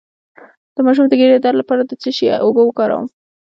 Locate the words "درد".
1.41-1.57